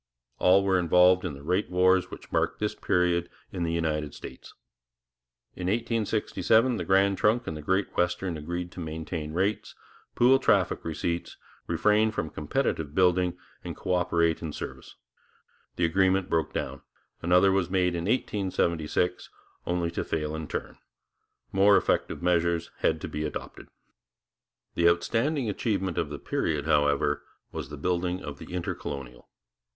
All 0.39 0.63
were 0.63 0.79
involved 0.79 1.23
in 1.23 1.35
the 1.35 1.43
rate 1.43 1.69
wars 1.69 2.09
which 2.09 2.31
marked 2.31 2.57
this 2.57 2.73
period 2.73 3.29
in 3.51 3.61
the 3.61 3.71
United 3.71 4.15
States. 4.15 4.55
In 5.55 5.67
1867 5.67 6.77
the 6.77 6.85
Grand 6.85 7.19
Trunk 7.19 7.45
and 7.45 7.55
the 7.55 7.61
Great 7.61 7.95
Western 7.95 8.35
agreed 8.35 8.71
to 8.71 8.79
maintain 8.79 9.31
rates, 9.31 9.75
pool 10.15 10.37
certain 10.37 10.41
traffic 10.43 10.83
receipts, 10.83 11.37
refrain 11.67 12.09
from 12.09 12.31
competitive 12.31 12.95
building, 12.95 13.37
and 13.63 13.75
co 13.75 13.93
operate 13.93 14.41
in 14.41 14.51
service. 14.51 14.95
The 15.75 15.85
agreement 15.85 16.31
broke 16.31 16.51
down; 16.51 16.81
another 17.21 17.51
was 17.51 17.69
made 17.69 17.93
in 17.93 18.05
1876, 18.05 19.29
only 19.67 19.91
to 19.91 20.03
fail 20.03 20.35
in 20.35 20.47
turn. 20.47 20.79
More 21.51 21.77
effective 21.77 22.23
measures 22.23 22.71
had 22.79 22.99
to 23.01 23.07
be 23.07 23.23
adopted. 23.23 23.67
The 24.73 24.89
outstanding 24.89 25.47
achievement 25.47 25.99
of 25.99 26.09
the 26.09 26.17
period, 26.17 26.65
however, 26.65 27.23
was 27.51 27.69
the 27.69 27.77
building 27.77 28.23
of 28.23 28.39
the 28.39 28.51
Intercolonial. 28.51 29.29